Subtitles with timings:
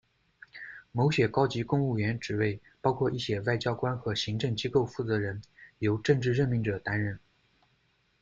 [0.91, 5.39] 某些高级公务员职位，包括一些外交官和行政机构负责人，
[5.77, 7.19] 由政治任命者担任。